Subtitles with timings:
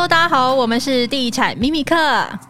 [0.00, 1.94] Hello，大家好，我们是地产秘密课，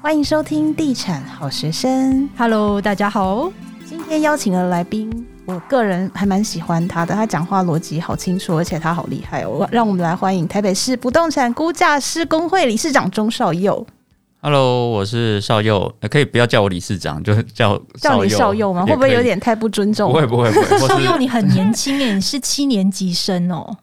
[0.00, 2.30] 欢迎收听地产好学生。
[2.38, 3.50] Hello，大家好，
[3.84, 9.68] 今天邀请的来宾，我个人还蛮喜欢他的，他讲话逻辑好清楚，而且他好厉害哦。
[9.73, 13.85] 让我们来欢迎台北市不动产估价师工会理事长钟少佑。
[14.41, 18.87] Hello，我是少佑，可以不要叫我理事长， 就叫叫你少佑吗？
[18.87, 20.12] 会不会有点太不尊重？
[20.12, 20.87] 不会不会不会。
[20.87, 23.77] 少佑，你很年轻耶，你是七年级生哦。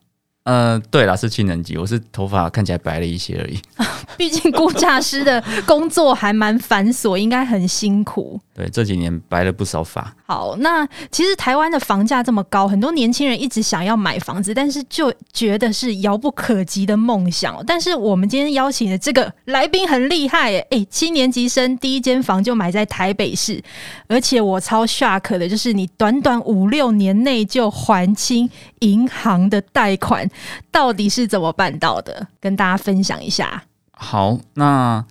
[0.48, 3.60] 嗯、呃，对啦，是七年级，我是头发看起来白了一些而已。
[4.16, 8.40] 毕竟估价师的工作还蛮繁琐，应该很辛苦。
[8.58, 10.12] 对，这几年白了不少发。
[10.26, 17.64] 好，那其实台湾的房价这么高，很多年轻人一直想要买房子，但是就觉得是遥不可及的梦想。
[17.68, 23.64] 但是我们今天邀请的这个来宾很厉害耶，哎，七年级生第一间房就买在台北市，
[24.08, 28.50] 而且我超 shock 的就是你短短五六年内就还清
[28.80, 30.28] 银行的贷款。
[30.72, 32.27] 到底是怎么办到的？
[32.40, 33.64] 跟大家分享一下。
[33.92, 35.05] 好，那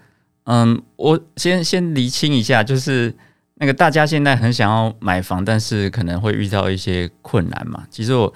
[0.45, 3.15] 嗯，我先先厘清一下，就是
[3.57, 7.85] 那个大家现在很想要买房，但是可能会遇到一些困难嘛。
[7.91, 8.33] 其实我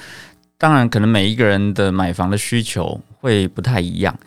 [0.58, 4.18] 当然可能每一个人的买房的需求会不太一样。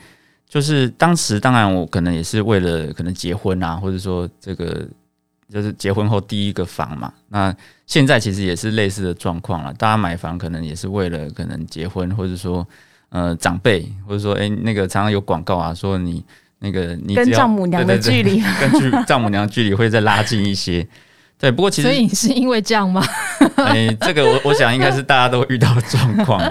[0.47, 4.87] 就是当时当然我可能也是为了可能结婚啊，或者说这个
[5.49, 7.13] 就是结婚后第一个房嘛。
[7.29, 12.67] 那现在其实也是类似的状况了，大家买房可能也是为了可能结婚，或者说。
[13.15, 16.25] 呃，长辈或者说，哎、欸，那个常常有广告啊，说你
[16.63, 20.87] 那个你跟丈母娘的距离， 跟距丈母娘距离会再拉近一些。
[21.37, 23.05] 对，不过其实，所以是因为这样吗？
[23.57, 26.41] 哎、欸，这个我我想应该是大家都遇到的状况，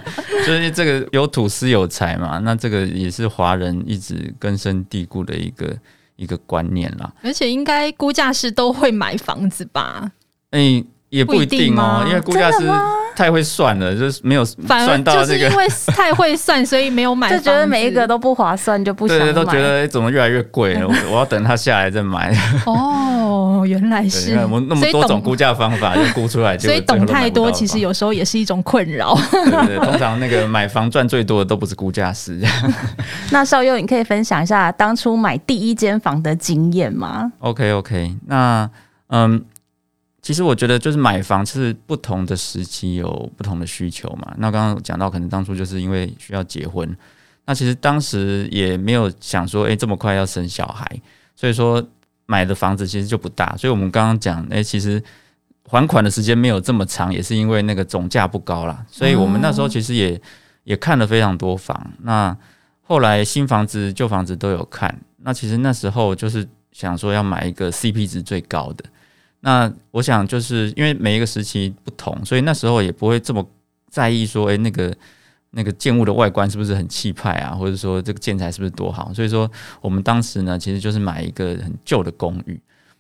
[0.47, 5.75] 就是这个有土司有财嘛，那这个也是华人一直根深蒂固的一个
[6.17, 7.11] 一个观念啦。
[7.23, 10.13] 而且应该估价师都会买房子吧？
[10.51, 10.85] 哎、欸。
[11.13, 12.67] 也不一定哦，因为估价师
[13.15, 15.27] 太会算了，就是没有算到这个。
[15.27, 17.31] 就是因为太会算，所以没有买。
[17.31, 19.25] 就觉得每一个都不划算，就不想买。
[19.25, 22.35] 对，都觉得怎么越来越贵了， 我要等它下来再买。
[22.65, 24.35] 哦，原来是。
[24.45, 26.57] 我们那么多种估价方法，就估出来。
[26.57, 29.15] 所以懂太多，其实有时候也是一种困扰。
[29.31, 32.41] 对对，通常那个买房赚最多的都不是估价师。
[33.31, 38.71] 那少佑，你可以分享一下当初买第一间房的经验吗？OK OK，那
[39.09, 39.45] 嗯。
[40.23, 44.33] 其实我觉得，就是买房是不同的时期有不同的需求嘛。
[44.39, 46.89] 那刚刚讲到，可能当初就是因为需要结婚，
[47.45, 50.87] 那其实当时也没有想说，诶，这么快要生小孩，
[51.35, 51.85] 所以说
[52.27, 53.57] 买的房子其实就不大。
[53.57, 55.03] 所以我们刚刚讲，诶，其实
[55.67, 58.87] 还款的时间没有这么长，也是因为那个总价不高啦。
[58.89, 60.23] 所以我们那时候其实也
[60.63, 61.93] 也看了非常多房。
[62.03, 62.37] 那
[62.83, 64.97] 后来新房子、旧房子都有看。
[65.25, 68.85] 那其实那时候就是想说要买一个 CP 值最高的。
[69.45, 73.45] 那我想就是因为每一个时期不同，所以那时候也不会这么
[73.91, 74.95] 在意说，诶，那个
[75.51, 79.13] 那个建物的外观是不是很气派啊，或者说这个建材是不是多好？
[79.13, 82.59] 所以说我们当时呢，其实就是买一个很旧的公寓。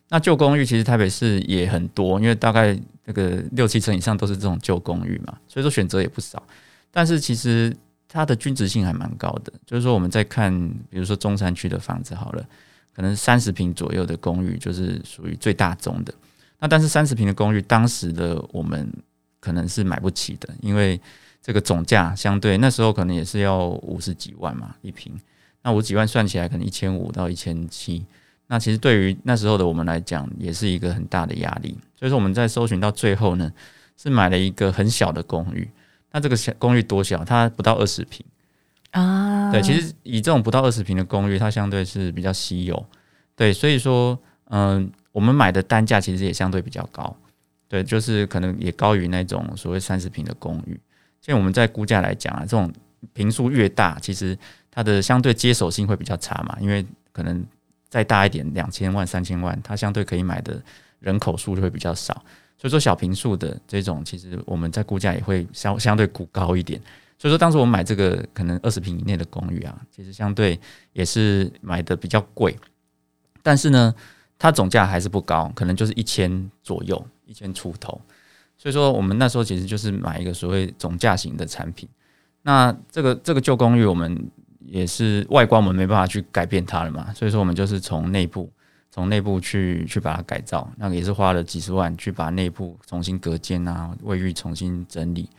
[0.08, 6.42] 那旧公寓其实台北市也很多，因为大概那个六七成以上都是这种旧公寓嘛，所以说选择也不少。
[6.90, 7.74] 但是其实
[8.08, 10.52] 它的均值性还蛮高的，就是说我们在看，
[10.90, 12.44] 比如说中山区的房子好了，
[12.94, 16.12] 可能三十平左右的公寓就是属于最大宗的。
[16.62, 18.88] 那但是三十平的公寓，当时的我们
[19.40, 21.00] 可能是买不起的，因为
[21.42, 25.12] 这个总价相对那时候可能也是要五十几万嘛一平，
[25.62, 28.06] 那五十几万算起来可能一千五到一千七，
[28.46, 31.76] 那其实对于那时候的我们来讲，也是一个很大的压力。
[31.98, 33.52] 所以说我们在搜寻到最后呢，
[34.00, 35.68] 是买了一个很小的公寓。
[36.12, 37.24] 那这个小公寓多小？
[37.24, 38.24] 它不到二十平
[38.92, 39.50] 啊。
[39.50, 42.86] 对，其实以这种不到二十平的公寓，它相对是比较稀有。
[43.34, 44.16] 对，所以说，
[44.50, 44.88] 嗯。
[45.12, 47.14] 我们买的单价其实也相对比较高，
[47.68, 50.80] 对，就是可能也高于那种所谓三十平的公寓。
[51.20, 52.72] 所以我们在估价来讲啊，这种
[53.12, 54.36] 平数越大，其实
[54.70, 57.44] 它的相对接手性会比较差嘛，因为可能
[57.90, 60.60] 再大一点，两千万、三千万，它相对可以买的
[60.98, 62.14] 人口数就会比较少。
[62.56, 66.80] 所以说小平数的这种，其实我们在估价也会相相对估高一点。
[67.18, 70.58] 所以说当时我们买这个可能二十平以内的公寓啊，其实相对
[70.94, 72.56] 也是买的比较贵，
[73.42, 73.94] 但是呢。
[74.42, 78.00] 它总价还是不高，可能就是一千左右，一千出头。
[78.58, 81.88] 所以说，我们那时候其实就是买一个所谓总价型的产品。
[82.42, 84.28] 那这个这个旧公寓，我们
[84.66, 87.14] 也是外观我们没办法去改变它了嘛。
[87.14, 88.50] 所以说，我们就是从内部
[88.90, 95.30] 从内部去去把它改造，那个也是花了几十万去把内部重新隔间啊，卫浴重新整理。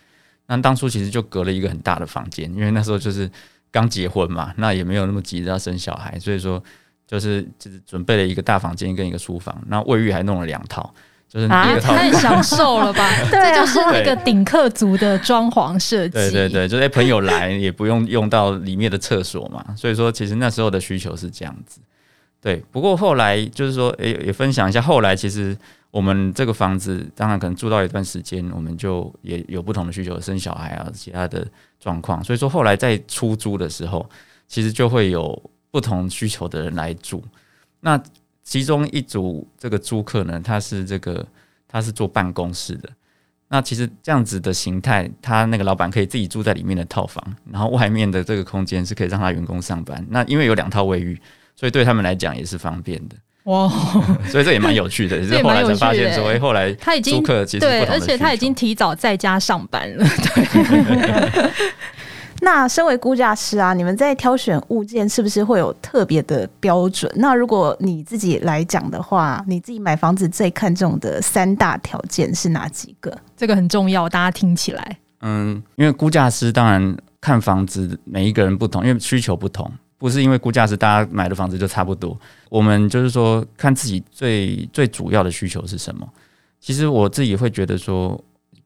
[0.46, 3.30] 那当初其实就隔了一个很大的房间，因为那时候就是
[3.70, 6.64] 刚结婚嘛，那也没有那么急着要生小孩，所以说。
[7.14, 10.92] 就是就是准备了一个大房间跟一个书房，那卫浴还弄了两套，
[11.30, 13.08] 就是那个套太享受了吧？
[13.30, 16.14] 对啊这就是那个顶客族的装潢设计。
[16.16, 21.80] 对对对，就是朋友来也不用用到里面的厕所嘛，所以说其实那时候的需求是这样子。
[22.42, 25.56] 对，不过后来就是说，诶，也分享一下，后来其实
[25.92, 31.48] 我们这个房子，当然可能住到一段时间，我们就也有不同的需求，生小孩啊，其他的
[31.80, 32.24] 状况。
[32.24, 34.10] 所以说后来在出租的时候，
[34.48, 35.40] 其实就会有
[35.74, 37.24] 不同需求的人来住。
[37.80, 38.00] 那
[38.44, 41.26] 其中一组这个租客呢，他是这个
[41.68, 42.88] 他是做办公室的。
[43.48, 50.06] 那其实这样子的形态，他那个老板可以自己住在里面的套房，然后外面的这个空间是可以让他员工上班。
[50.12, 51.20] 那因为有两套卫浴，
[51.56, 53.16] 所以对他们来讲也是方便的。
[53.46, 53.68] 哇，
[54.30, 55.18] 所以这也蛮有趣的。
[55.22, 60.06] 也是后来才发现说，哎，后来他已经租客其实对，而且他已经提早在家上班了。
[60.06, 61.52] 对。
[62.44, 67.10] 那身为估价师啊，你们在挑选物件是不是会有特别的标准？
[67.16, 73.18] 那如果你自己来讲的话，你自己买房子最看重的三大条件是哪几个？
[73.38, 74.98] 这个很重要，大家听起来。
[75.22, 82.20] 嗯，因为估价师当然看房子，每一个人不同，因为需求不同，不是因为估价师大家买的房子就差不多。
[82.50, 86.06] 我们就是说，看自己最最主要的需求是什么。
[86.60, 88.22] 其实我自己会觉得说，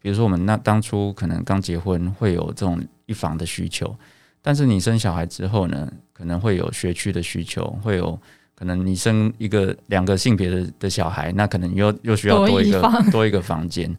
[0.07, 2.81] 比如说我们那当初可能刚结婚，会有这种。
[3.09, 3.95] 一房的需求，
[4.41, 8.19] 但是你生小孩之后呢，可能会有学区的需求，会有
[8.53, 13.89] 可能你生一个两个性别的的小孩，那可能又又需要多一个多一， 个房间。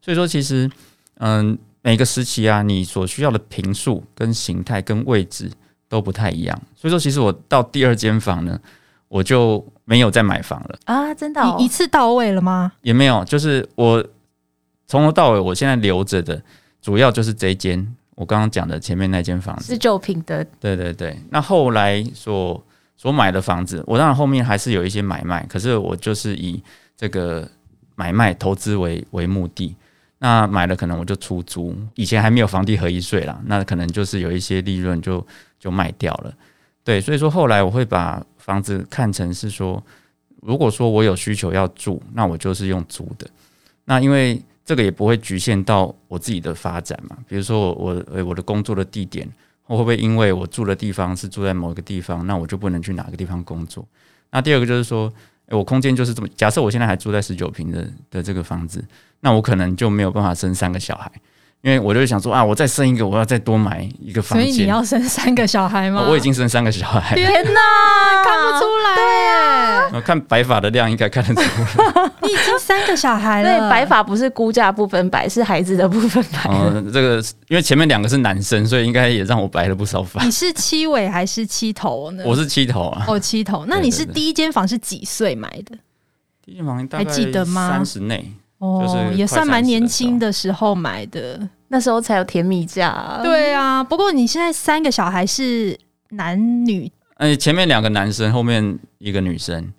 [0.00, 0.70] 所以说，其实
[1.18, 5.50] 嗯，每个时期啊，你所需要的平数跟形态跟位置
[5.86, 6.58] 都不太一样。
[6.74, 8.58] 所以说，其实我到第二间房呢，
[9.08, 12.72] 我就没有再买房了啊，真的、哦，你一次到位了吗？
[12.80, 14.02] 也没有，就是我
[14.88, 16.42] 从头到尾，我现在留着的
[16.82, 17.86] 主要就是这间。
[18.16, 21.16] 我刚刚讲的前面那间房子，是旧品的，对对对。
[21.30, 22.60] 那后来所
[22.96, 26.60] 所买的房子，我当然后面还是有一些买卖，可是我就是以
[26.96, 27.48] 这个
[27.94, 29.76] 买卖投资为为目的。
[30.18, 35.24] 那买了可能我就出租，以前还没有房地合一税啦，那可能就是有一些利润就
[35.60, 36.34] 就卖掉了。
[36.82, 39.80] 对，所以说后来我会把房子看成是说，
[40.42, 43.28] 如果说我有需求要住，那我就是用租的。
[43.84, 49.26] 那因为这个也不会局限到我自己的发展嘛，比如说我我我的工作的地点，
[49.66, 53.82] 我会不会因为我住的地方是住在某一个地方，那我就不能去哪个地方工作？
[54.30, 55.10] 那第二个就是说，
[55.46, 58.84] 我空间就是这么，假设我现在还住在十九平的的这个房子，
[59.20, 61.10] 那我可能就没有办法生三个小孩。
[61.60, 64.46] 因为我就想说啊，我再生一个，我要再多买一个房间。
[64.46, 66.06] 所以你要生三个小孩吗？
[66.08, 67.16] 我已经生三个小孩。
[67.16, 67.60] 天哪，
[68.24, 68.94] 看不出来。
[68.94, 72.10] 对啊，我看白发的量应该看得出来。
[72.22, 73.58] 你已经三个小孩了。
[73.58, 76.48] 对，白发不是估价部分白，是孩子的部分白。
[76.48, 77.16] 嗯，这个
[77.48, 80.22] 因为前面两个是男生，所以应该也让我白了不少发。
[80.22, 82.22] 你是七尾还是七头呢？
[82.24, 83.04] 我是七头啊。
[83.08, 83.64] 哦，七头。
[83.66, 85.76] 那你是第一间房是几岁买的？
[86.44, 87.68] 第一间房还记得吗？
[87.68, 88.32] 三十内。
[88.58, 93.20] 哦，也算蛮年轻的时候买的，那时候才有甜蜜价。
[93.22, 95.78] 对啊，不过你现在三个小孩是
[96.10, 96.90] 男女？
[97.18, 99.72] 哎，前面两个男生，后面一个女生，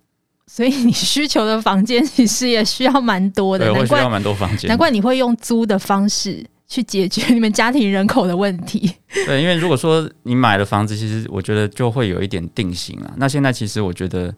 [0.47, 3.65] 所以你需求的房间其实也需要蛮多的。
[3.65, 4.69] 对，会需要蛮多房间。
[4.69, 8.93] 难怪你会用租的方式去解决你们家庭人口的问题。
[9.25, 13.13] 对，因为如果说你买了房子，其实我觉得就会有一点定型了。
[13.17, 14.33] 那现在其实我觉得。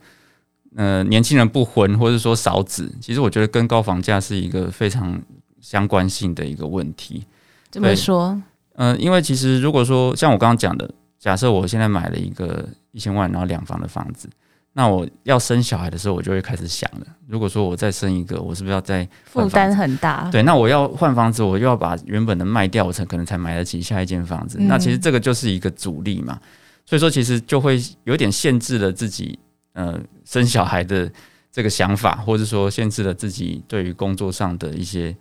[0.76, 5.22] 呃，年轻人不婚或者说少子，其实我觉得跟高房价是一个非常
[5.60, 7.26] 相关性的一个问题。
[7.70, 8.42] 怎么说？
[8.76, 14.30] 呃，因为其实如果说像我刚刚讲的，假设我现在买了一个一千万然后两房的房子，
[14.72, 17.06] 那我要生小孩的时候，我就会开始想了。
[17.28, 20.30] 如果说我再生一个，我是不是要再负担很大？
[20.32, 24.58] 对，那我要换房子，我又要把原本的卖掉，我才可能才买得起下一间房子。
[24.58, 24.70] 嗯。
[24.70, 26.40] 那其实这个就是一个阻力嘛。
[26.86, 29.38] 所以说，其实就会有点限制了自己。
[29.74, 31.12] 呃，生小孩的
[31.52, 35.16] 这个想法，或者说限制了自己对于工作上的一些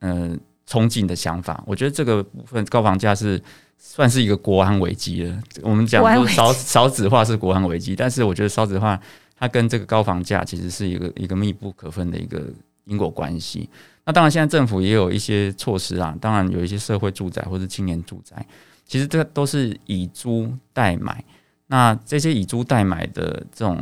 [0.00, 1.62] 呃憧憬的想法。
[1.66, 3.40] 我觉得这个部分高房价是
[3.78, 5.42] 算是一个国安危机了。
[5.62, 9.00] 我们讲说少少子化是国安危机，但是我觉得少子化
[9.36, 12.50] 它跟这个高房价其实是一个一个密不可分的一个
[12.84, 13.68] 因果关系。
[14.04, 18.46] 那当然，现在政府也有一些措施啊，当然有一些社会住宅或者青年住宅，
[18.86, 21.24] 其实这都是以租代买。
[21.68, 23.78] 那这些以租代买的这种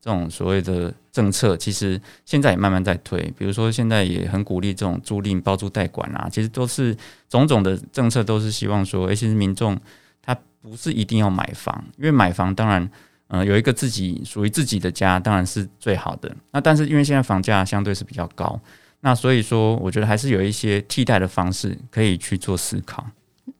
[0.00, 3.20] 这种所谓的政策，其实现在也慢慢在推。
[3.38, 6.96] 比如说，现在也很鼓励这种租赁包租代管啊，其实都是
[7.28, 9.78] 种种的政策，都是希望说，其实民众
[10.22, 12.90] 他不是一定要买房，因为买房当然，
[13.28, 16.34] 呃，有一个自己属于自己的家，当然是最好的。
[16.52, 18.58] 那但是因为现在房价相对是比较高，
[19.00, 23.06] 那所以说，我觉得还是有一些替代的方式可以去做思考。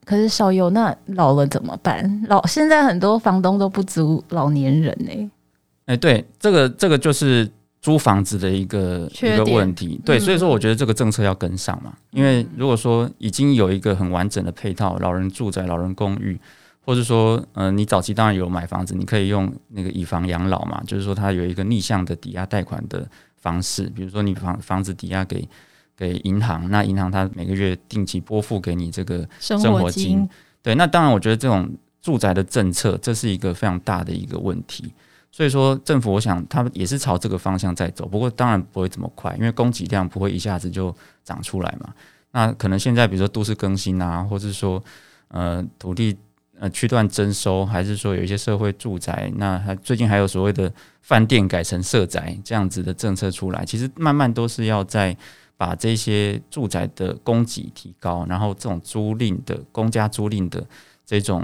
[0.07, 2.23] 可是小游，那老了怎么办？
[2.29, 5.29] 老现在很多房东都不租老年人呢、欸。
[5.87, 7.49] 哎、欸，对，这个这个就是
[7.81, 9.99] 租房子的一个一个问题。
[10.05, 16.39] 对，所以说我觉得这个政策要跟上嘛，因为如果说已经有一个很完整的配套，老人住宅、老人公寓。
[16.87, 25.45] 或者说，嗯、呃，你早期当然有买房子，你可以用那个以房养老嘛，就是说它有一个逆向的抵押贷款的方式，比如说你房房子抵押给
[25.97, 30.29] 给银行，那银行它每个月定期拨付给你这个生活金，
[30.61, 31.69] 对，那当然我觉得这种
[32.01, 34.93] 住宅的政策，这是一个非常大的一个问题，
[35.31, 41.93] 所以说政府我想他们也是朝这个方向在走，不过当然不会这么快，因为供给量不会一下子就长出来嘛，
[42.31, 44.81] 那可能现在比如说都市更新啊，或是说
[45.29, 46.15] 呃土地。
[46.59, 49.31] 呃，区段征收，还是说有一些社会住宅？
[49.35, 50.73] 那还最近还有所谓的
[51.03, 55.15] 饭店改成社宅这样子的政策出来，其实慢慢都是要在
[55.57, 60.65] 把这些住宅的供给提高，然后这种租赁的公家租赁的
[61.05, 61.43] 这种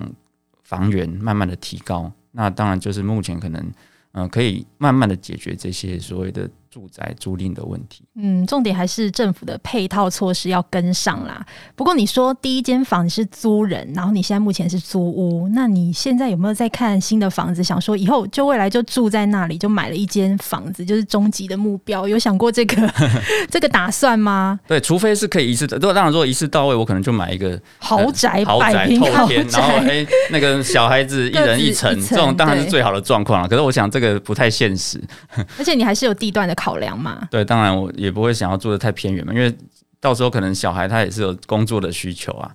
[0.63, 2.10] 房源慢慢的提高。
[2.32, 3.72] 那当然就是目前可能，
[4.13, 6.50] 嗯、可以慢慢的解决这些所谓的。
[6.74, 11.46] 住宅租赁的问题，嗯，重点还是政府的配套措施要跟上啦。
[11.75, 17.63] 不过你说第一间房子是租人，然后你现在目前是租屋，那你现在有没有在看新的房子？
[17.63, 22.08] 想说以后就未来就住在那里，就买了一间房子，就是终极的目标？
[22.08, 22.92] 有想过这个
[23.51, 24.60] 这个打算吗？
[24.68, 33.48] 对，除非是可以一次，如果当然如果一次到位，我可能就买一个豪宅，豪宅透天，然后哎、欸，那个小孩子一人一层，这种当然是最好的状况了。
[33.48, 35.00] 可是我想这个不太现实，
[35.60, 36.56] 而且你还是有地段的。
[36.63, 39.53] 考量嘛，对，当然我也不会想要住的太偏远嘛，因为
[40.00, 42.50] 到时候可能小孩他也是有工作的需求啊，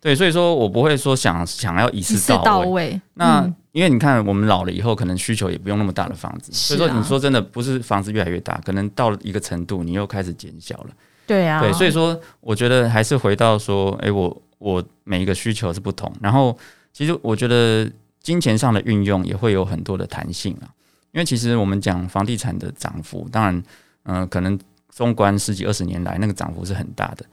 [0.00, 2.44] 对，所以说我不会说想想要一次到位。
[2.44, 10.90] 到位那、嗯、因为你看我们老了以后，可能需求也不用那么大的房子，啊、所以说你说真的不是房子越来越大，可能到了一个程度，你又开始减小了。
[11.24, 16.58] 对啊，对，所以说我觉得还是回到说，哎、欸，我我每一个需求是不同，然后
[16.92, 17.88] 其实我觉得
[18.20, 20.66] 金钱上的运用也会有很多的弹性啊。
[21.12, 23.62] 因为其实我们讲房地产的涨幅，当然，
[24.04, 27.24] 嗯、可能纵观十几二十年来，那个涨幅是很大的。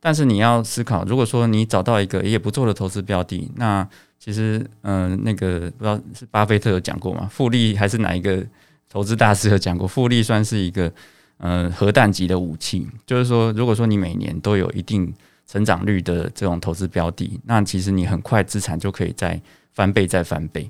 [0.00, 7.28] 但是你要思考，如果说你找到一个也不错的投资标的，那其实，嗯、那个不知道是巴菲特有讲过吗？
[7.30, 8.44] 复利还是哪一个
[8.88, 9.88] 投资大师有讲过？
[9.88, 10.92] 复利算是一个，
[11.38, 12.86] 呃，核弹级的武器。
[13.06, 15.12] 就是说，如果说你每年都有一定
[15.46, 19.40] 成长率的这种投资标的，那其实你很快资产就可以再
[19.72, 20.68] 翻倍，再翻倍。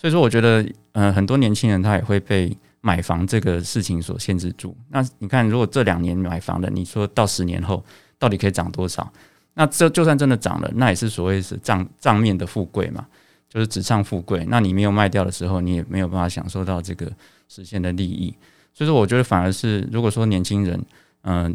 [0.00, 4.74] 所以说，我觉得，嗯、很多年轻人他也会被买房这个事情所限制住。
[4.88, 7.84] 那你看，如果这两年买房的，你说到十年后
[8.18, 9.12] 到底可以涨多少？
[9.52, 13.06] 那这就算真的涨了，那也是所谓是账账面的富贵嘛，
[13.46, 14.42] 就是纸上富贵。
[14.48, 17.12] 那你没有卖掉的时候，你也没有办法享受到这个
[17.46, 18.34] 实现的利益。
[18.72, 20.82] 所以说，我觉得反而是，如果说年轻人，
[21.24, 21.54] 嗯、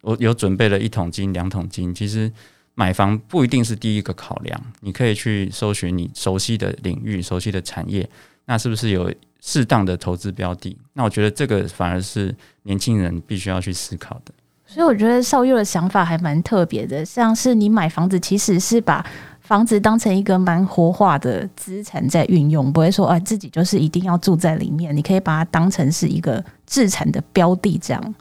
[0.00, 2.32] 我有准备了一桶金、两桶金，其实。
[2.78, 8.06] 买房不一定是第一个考量，你可以去搜寻你熟悉的领域、熟悉的产业，
[8.44, 10.76] 那是不是有适当的投资标的？
[10.92, 14.32] 那我觉得这个反而是年轻人必须要去思考的。
[14.66, 19.02] 所以我觉得少佑的想法还蛮特别的，像是你买房子其实是把
[19.40, 28.14] 房子当成一个蛮活化的资产在运用，不会说啊自己就是一定要住在里面，你可以把它当成是一个资产的标的这样。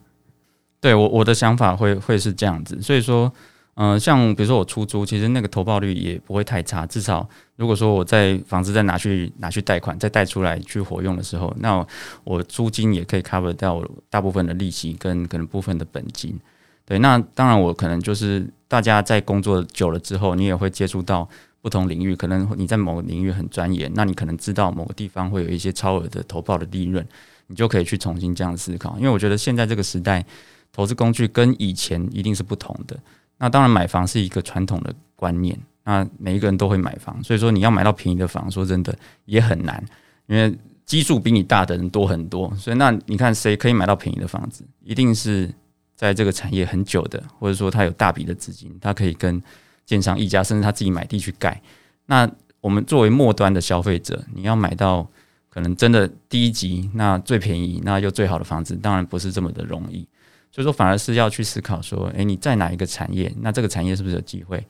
[0.80, 3.30] 对，我我的想法会会是这样子，所以说。
[3.76, 6.86] 嗯、像比如说我出租，其实那个投报率也不会太差。
[6.86, 7.28] 至少
[7.58, 11.86] 如果说我在房子再拿去拿去贷款，再贷出来去活用的时候，那
[12.24, 16.40] 我租金也可以 cover 掉大部分的利息跟可能部分的本金。
[16.86, 21.28] 对，那当然我可能就是大家在工作久了之后，你也会接触到
[21.62, 22.16] 不同领域。
[22.16, 27.06] 可能你在某个领域很钻研，那你可能知道某个地方会有一些超额的投报的利润，
[27.48, 28.96] 你就可以去重新这样思考。
[28.98, 30.24] 因为我觉得现在这个时代，
[30.72, 32.98] 投资工具跟以前一定是不同的。
[33.38, 35.58] 那当然，买房是一个传统的观念。
[35.84, 39.84] 那每一个人都会买房，所以说你要买到便宜的房，说真的也很难，
[40.26, 40.52] 因为
[40.84, 42.52] 基数比你大的人多很多。
[42.56, 44.66] 所以那你看谁可以买到便宜的房子？
[44.84, 45.54] 一定是
[45.96, 49.40] 在这个产业很久的，或者说他有大笔的资金，他可以跟
[49.86, 51.62] 建商议价，甚至他自己买地去盖。
[52.08, 52.28] 那
[52.62, 55.08] 我们作为末端的消费者，你要买到
[55.50, 60.08] 可能真的第一级，那最便宜，那又最好的房子，当然不是这么的容易。
[60.56, 63.30] 所以说，反而是要去思考说，诶，你在哪一个产业？
[63.42, 64.66] 那这个产业是不是有机会？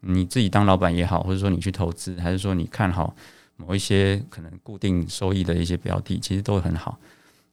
[0.00, 3.16] 你自己当老板也好，或者说你去投资，还是说你看好
[3.56, 6.98] 某一些可能固定收益的一些标的，其实都很好。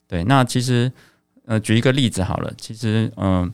[0.06, 0.92] 对，那其实，
[1.46, 3.50] 呃，举一个例子好了，其实，嗯、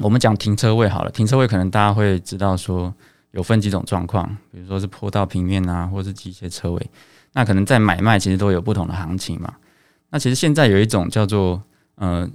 [0.00, 2.94] 我们讲停车位好了，停车位可能大家会知道说
[3.30, 6.90] 有分几种状况，比如说是坡道平面啊，或是机械车位，
[7.32, 9.54] 那可能在买卖其实都有不同的行情嘛。
[10.10, 11.62] 那其实现在有一种叫做，
[11.94, 12.28] 呃。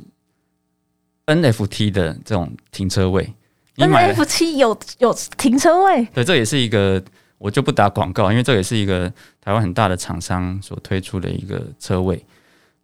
[1.26, 3.34] NFT 的这种停车位
[3.78, 7.04] ，NFT 有有停车位，对，这也是一个，
[7.38, 9.12] 我就不打广告，因为这也是一个
[9.42, 12.24] 台湾很大的厂商所推出的一个车位。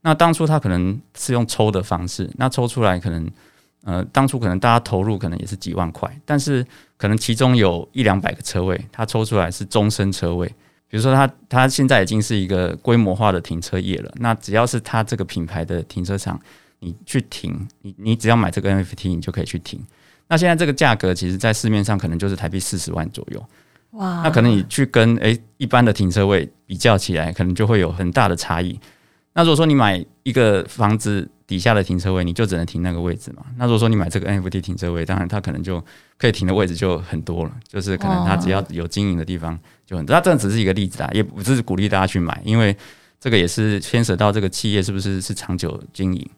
[0.01, 3.29] 那当初他可能是用抽的方式，那抽出来可能
[3.84, 6.65] 呃，当初可能大家投入可能也是几万块，但是
[6.96, 10.48] 可能其中有一两百个车位，他抽出来是终身车位。
[10.88, 16.39] 比如说他他现在已经是一个规模化的停车业了，那只要是他这个品牌的停车场，
[16.80, 19.80] 你去停，你你只要买这个 NFT，你就可以去停。
[20.28, 23.46] 那现在这个价格，其实在市面上可能就是台币四十万左右。
[23.92, 24.22] 哇！
[24.24, 28.80] 那可能你去跟诶、欸、一般的停车位比较起来，可能就会有很大的差异。
[29.34, 33.44] 那如果说你买一个房子底下的停车位，你就只能停那个位置嘛。
[33.58, 35.84] 那如果说你买这个 NFT 停车位，当然它可能就
[36.18, 40.16] 可以停的位置就很多了，就是可能它只要有经营的地方就很多。
[40.16, 42.76] 那这只是一个例子啊，也不是鼓励大家去买，因为
[43.20, 46.30] 这个也是牵涉到这个企业是不是是长久经营。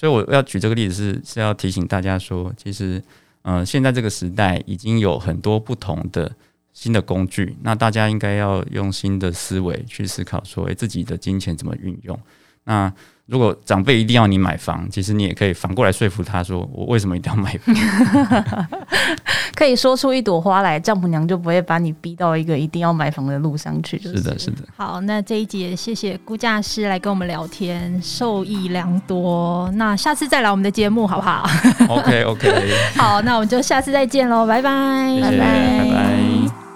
[0.00, 3.02] 所以我要举这个例子是是要提醒大家说，其实。
[3.42, 6.30] 嗯、现在这个时代已经有很多不同的
[6.74, 12.20] 新的工具，那大家应该要用新的思维去思考，说，诶，自己的金钱怎么运用？
[12.64, 12.92] 那
[13.26, 17.74] 如果长辈一定要你买房，其实你也可以反过来说服他说，我为什么一定要买房？
[19.54, 23.98] 可以说出一朵花来，丈母娘就不会把你逼到一个一定要买房的路上去。
[24.00, 24.64] 是的，是的。
[24.76, 29.70] 好，那这一节谢谢估价师来跟我们聊天，受益良多。
[29.74, 31.48] 那下次再来我们的节目好不好
[31.88, 32.72] ？OK OK。
[32.96, 35.38] 好，那我们就下次再见喽，拜拜，拜拜。
[35.38, 36.69] 拜拜。